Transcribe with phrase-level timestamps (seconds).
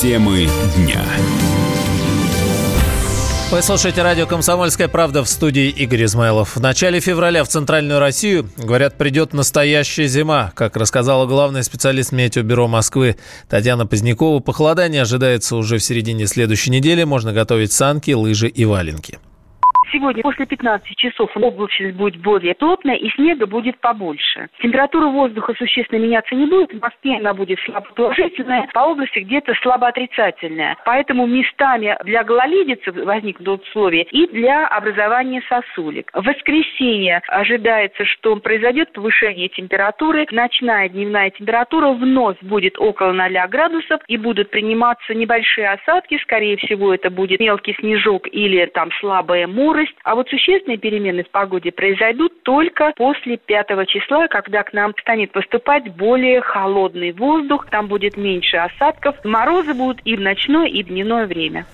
[0.00, 1.04] Темы дня.
[3.50, 6.54] Вы слушаете радио «Комсомольская правда» в студии Игорь Измайлов.
[6.54, 10.52] В начале февраля в Центральную Россию, говорят, придет настоящая зима.
[10.54, 13.16] Как рассказала главный специалист Метеобюро Москвы
[13.48, 17.02] Татьяна Позднякова, похолодание ожидается уже в середине следующей недели.
[17.02, 19.18] Можно готовить санки, лыжи и валенки.
[19.92, 24.48] Сегодня после 15 часов облачность будет более плотная и снега будет побольше.
[24.60, 26.72] Температура воздуха существенно меняться не будет.
[26.72, 30.76] В Москве она будет слабо положительная, по области где-то слабо отрицательная.
[30.84, 36.10] Поэтому местами для гололедицы возникнут условия и для образования сосулек.
[36.12, 40.26] В воскресенье ожидается, что произойдет повышение температуры.
[40.30, 46.18] Ночная дневная температура вновь будет около 0 градусов и будут приниматься небольшие осадки.
[46.22, 49.96] Скорее всего, это будет мелкий снежок или там слабая мура скорость.
[50.04, 55.32] А вот существенные перемены в погоде произойдут только после 5 числа, когда к нам станет
[55.32, 59.16] поступать более холодный воздух, там будет меньше осадков.
[59.24, 61.66] Морозы будут и в ночное, и в дневное время.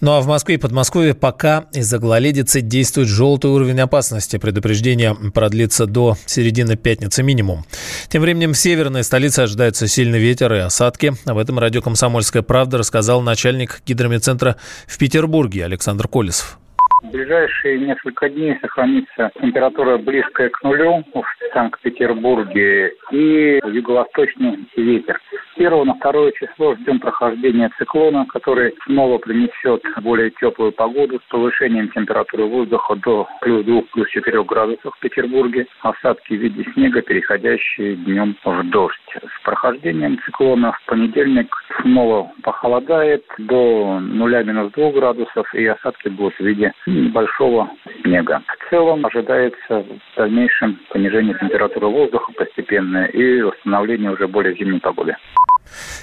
[0.00, 4.38] Ну а в Москве и Подмосковье пока из-за гололедицы действует желтый уровень опасности.
[4.38, 7.66] Предупреждение продлится до середины пятницы минимум.
[8.08, 11.12] Тем временем в северной столице ожидается сильный ветер и осадки.
[11.26, 16.59] Об этом радио «Комсомольская правда» рассказал начальник гидромедцентра в Петербурге Александр Колесов.
[17.02, 25.18] В ближайшие несколько дней сохранится температура близкая к нулю в Санкт-Петербурге и юго-восточный ветер.
[25.32, 31.30] С 1 на 2 число ждем прохождения циклона, который снова принесет более теплую погоду с
[31.30, 35.66] повышением температуры воздуха до плюс 2, плюс 4 градусов в Петербурге.
[35.80, 38.98] Осадки в виде снега, переходящие днем в дождь.
[39.16, 46.34] С прохождением циклона в понедельник снова похолодает до нуля минус 2 градусов, и осадки будут
[46.34, 47.70] в виде небольшого
[48.02, 48.42] снега.
[48.46, 55.16] В целом ожидается в дальнейшем понижение температуры воздуха постепенное и восстановление уже более зимней погоды.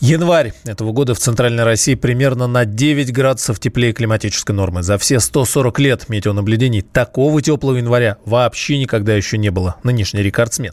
[0.00, 4.82] Январь этого года в Центральной России примерно на 9 градусов теплее климатической нормы.
[4.82, 9.76] За все 140 лет метеонаблюдений такого теплого января вообще никогда еще не было.
[9.82, 10.72] Нынешний рекордсмен.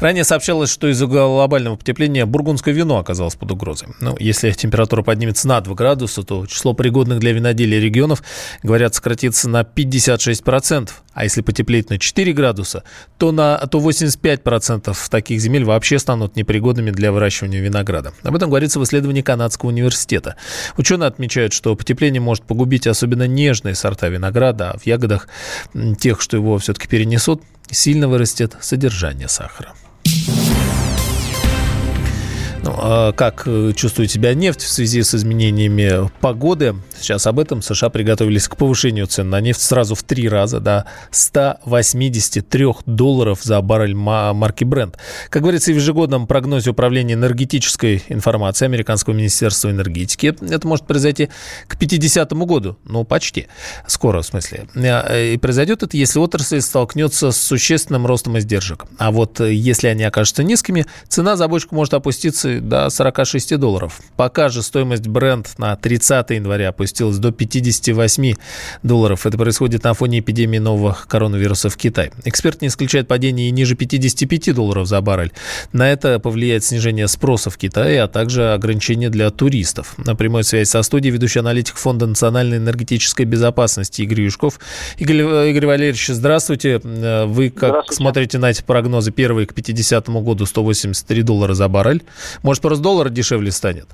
[0.00, 3.88] Ранее сообщалось, что из-за глобального потепления бургундское вино оказалось под угрозой.
[4.00, 8.22] Ну, если температура поднимется на 2 градуса, то число пригодных для виноделия регионов,
[8.62, 10.90] говорят, сократится на 56%.
[11.12, 12.82] А если потеплеет на 4 градуса,
[13.18, 18.12] то, на, то 85% таких земель вообще станут непригодными для выращивания винограда.
[18.24, 20.36] Об этом говорится в исследовании Канадского университета.
[20.76, 25.28] Ученые отмечают, что потепление может погубить особенно нежные сорта винограда, а в ягодах
[26.00, 29.74] тех, что его все-таки перенесут, сильно вырастет содержание сахара.
[32.62, 36.74] Ну, а как э, чувствует себя нефть в связи с изменениями погоды?
[37.04, 40.86] Сейчас об этом США приготовились к повышению цен на нефть сразу в три раза до
[41.10, 44.94] 183 долларов за баррель марки Brent.
[45.28, 51.28] Как говорится в ежегодном прогнозе Управления энергетической информации Американского министерства энергетики, это может произойти
[51.68, 52.78] к 50 году.
[52.86, 53.48] Ну, почти.
[53.86, 54.66] Скоро, в смысле.
[54.74, 58.86] Э, и произойдет это, если отрасль столкнется с существенным ростом издержек.
[58.96, 64.00] А вот э, если они окажутся низкими, цена за бочку может опуститься до 46 долларов.
[64.16, 68.34] Пока же стоимость бренд на 30 января опустилась до 58
[68.82, 69.26] долларов.
[69.26, 72.12] Это происходит на фоне эпидемии нового коронавируса в Китае.
[72.24, 75.32] Эксперт не исключает падение и ниже 55 долларов за баррель.
[75.72, 79.94] На это повлияет снижение спроса в Китае, а также ограничения для туристов.
[79.98, 84.60] На прямой связи со студией ведущий аналитик Фонда национальной энергетической безопасности Игорь Юшков.
[84.98, 86.78] Игорь, Игорь Валерьевич, здравствуйте.
[86.78, 87.96] Вы как здравствуйте.
[87.96, 89.10] смотрите на эти прогнозы?
[89.10, 92.02] Первый к 50 году 183 доллара за баррель.
[92.42, 93.86] Может, просто доллар дешевле станет?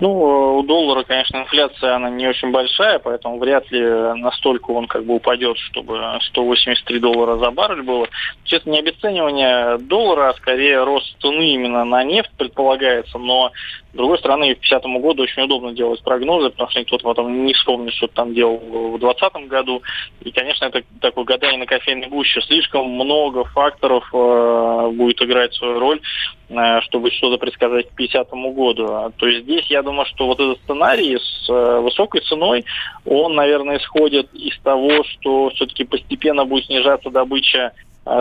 [0.00, 3.82] Ну, у доллара, конечно, инфляция, она не очень большая, поэтому вряд ли
[4.20, 8.08] настолько он как бы упадет, чтобы 183 доллара за баррель было.
[8.44, 13.52] Честно, не обесценивание доллара, а скорее рост цены именно на нефть предполагается, но
[13.92, 17.52] с другой стороны, к 50 году очень удобно делать прогнозы, потому что никто потом не
[17.54, 19.82] вспомнит, что там делал в 2020 году.
[20.20, 22.40] И, конечно, это такое гадание на кофейной гуще.
[22.42, 26.00] Слишком много факторов э, будет играть свою роль,
[26.50, 29.12] э, чтобы что-то предсказать к 50 году.
[29.16, 32.64] То есть здесь я думаю, что вот этот сценарий с э, высокой ценой,
[33.04, 37.72] он, наверное, исходит из того, что все-таки постепенно будет снижаться добыча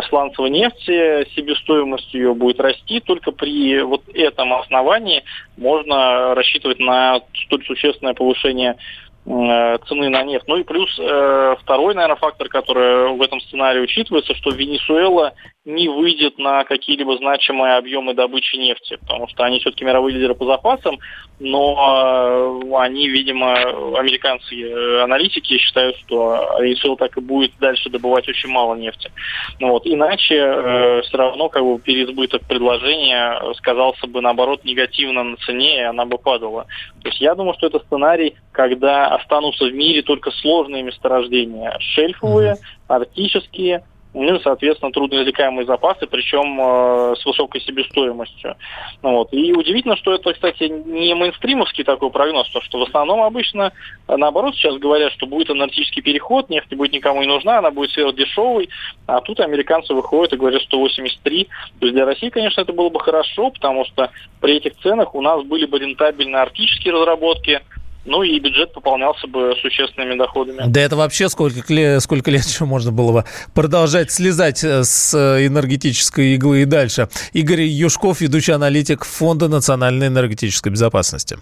[0.10, 5.24] сланцевой нефти, себестоимость ее будет расти, только при вот этом основании
[5.58, 8.78] можно рассчитывать на столь существенное повышение
[9.26, 10.48] Э, цены на нефть.
[10.48, 15.34] Ну и плюс э, второй, наверное, фактор, который в этом сценарии учитывается, что Венесуэла
[15.66, 20.46] не выйдет на какие-либо значимые объемы добычи нефти, потому что они все-таки мировые лидеры по
[20.46, 21.00] запасам,
[21.40, 23.54] но э, они, видимо,
[23.98, 29.12] американцы э, аналитики считают, что Венесуэла так и будет дальше добывать очень мало нефти.
[29.60, 29.86] Ну, вот.
[29.86, 35.84] Иначе э, все равно как бы переизбыток предложения сказался бы наоборот негативно на цене, и
[35.84, 36.68] она бы падала.
[37.02, 42.56] То есть я думаю, что это сценарий, когда останутся в мире только сложные месторождения, шельфовые,
[42.88, 43.84] арктические,
[44.14, 48.56] ну и, соответственно, трудноизвлекаемые запасы, причем э, с высокой себестоимостью.
[49.04, 49.34] Ну, вот.
[49.34, 53.72] И удивительно, что это, кстати, не мейнстримовский такой прогноз, потому что в основном обычно,
[54.08, 57.92] э, наоборот, сейчас говорят, что будет энергетический переход, нефть будет никому не нужна, она будет
[57.92, 58.70] сверхдешевой,
[59.06, 61.48] а тут американцы выходят и говорят 183.
[61.80, 64.10] То есть для России, конечно, это было бы хорошо, потому что
[64.42, 67.62] при этих ценах у нас были бы рентабельны арктические разработки,
[68.10, 70.64] ну и бюджет пополнялся бы существенными доходами.
[70.68, 76.36] Да это вообще сколько, сколько лет еще можно было бы продолжать слезать э, с энергетической
[76.36, 77.10] иглы и дальше.
[77.34, 81.38] Игорь Юшков, ведущий аналитик Фонда национальной энергетической безопасности.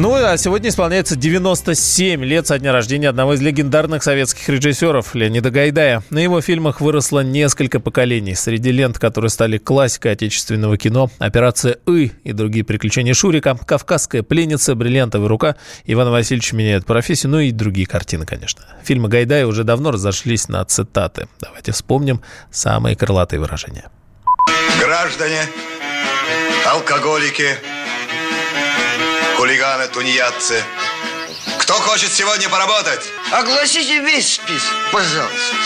[0.00, 5.50] Ну, а сегодня исполняется 97 лет со дня рождения одного из легендарных советских режиссеров Леонида
[5.50, 6.02] Гайдая.
[6.08, 8.34] На его фильмах выросло несколько поколений.
[8.34, 14.74] Среди лент, которые стали классикой отечественного кино, «Операция И» и другие приключения Шурика, «Кавказская пленница»,
[14.74, 18.64] «Бриллиантовая рука», «Иван Васильевич меняет профессию», ну и другие картины, конечно.
[18.82, 21.28] Фильмы Гайдая уже давно разошлись на цитаты.
[21.40, 23.90] Давайте вспомним самые крылатые выражения.
[24.80, 25.42] Граждане,
[26.64, 27.48] алкоголики,
[29.40, 30.62] хулиганы, тунеядцы.
[31.60, 33.00] Кто хочет сегодня поработать?
[33.32, 35.56] Огласите весь список, пожалуйста.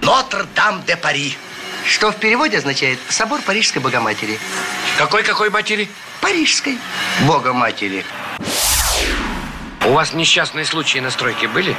[0.00, 1.36] Нотр-Дам-де-Пари.
[1.84, 4.38] Что в переводе означает «Собор Парижской Богоматери».
[4.96, 5.90] Какой-какой матери?
[6.22, 6.78] Парижской
[7.28, 8.06] Богоматери.
[9.84, 11.76] У вас несчастные случаи на стройке были?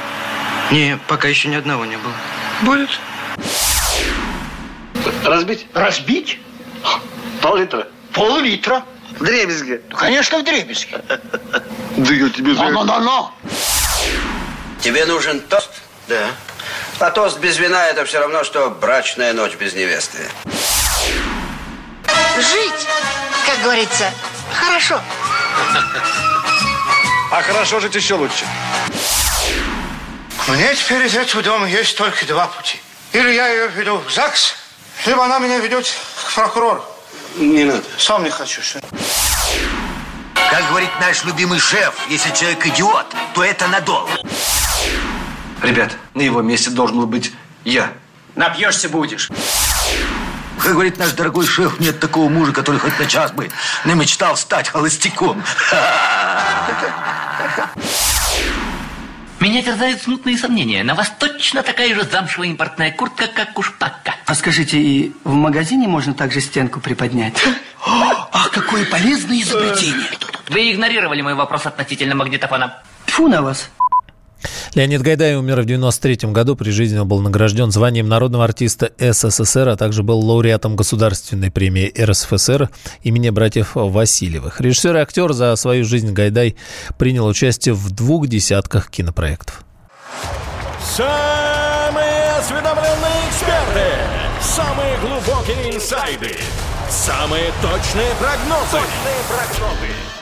[0.70, 2.14] Не, пока еще ни одного не было.
[2.60, 2.90] Будет.
[5.24, 5.66] Разбить?
[5.74, 6.38] Разбить?
[7.40, 7.88] Пол-литра.
[8.12, 8.84] Пол-литра.
[9.22, 9.80] В дребезге.
[9.88, 11.00] Ну, конечно, в дребезге.
[11.96, 13.32] Да я тебе за Но-но-но-но.
[14.80, 15.70] Тебе нужен тост?
[16.08, 16.26] Да.
[16.98, 20.28] А тост без вина это все равно, что брачная ночь без невесты.
[22.36, 22.88] Жить,
[23.46, 24.10] как говорится,
[24.52, 25.00] хорошо.
[27.30, 28.44] А хорошо жить еще лучше.
[30.48, 32.80] Мне теперь из этого дома есть только два пути.
[33.12, 34.56] Или я ее веду в ЗАГС,
[35.06, 35.86] либо она меня ведет
[36.26, 36.84] к прокурору.
[37.36, 37.84] Не надо.
[37.98, 38.60] Сам не хочу.
[38.62, 38.80] Что...
[40.52, 44.12] Как говорит наш любимый шеф, если человек идиот, то это надолго.
[45.62, 47.32] Ребят, на его месте должен был быть
[47.64, 47.90] я.
[48.34, 49.30] Напьешься будешь.
[50.58, 53.50] Как говорит наш дорогой шеф, нет такого мужа, который хоть на час бы
[53.86, 55.42] не мечтал стать холостяком.
[59.40, 60.84] Меня терзают смутные сомнения.
[60.84, 64.16] На вас точно такая же замшевая импортная куртка, как у шпака.
[64.26, 67.42] А скажите, и в магазине можно также стенку приподнять?
[67.86, 70.08] Ах, какое полезное изобретение.
[70.52, 72.82] Вы игнорировали мой вопрос относительно магнитофона.
[73.06, 73.70] Тьфу на вас.
[74.74, 76.56] Леонид Гайдай умер в 93 году.
[76.56, 81.92] При жизни он был награжден званием народного артиста СССР, а также был лауреатом Государственной премии
[81.98, 82.68] РСФСР
[83.02, 84.60] имени братьев Васильевых.
[84.60, 86.56] Режиссер и актер за свою жизнь Гайдай
[86.98, 89.64] принял участие в двух десятках кинопроектов.
[90.84, 93.86] Самые осведомленные эксперты,
[94.42, 96.36] самые глубокие инсайды,
[96.90, 98.72] самые точные прогнозы.
[98.72, 100.21] Точные прогнозы.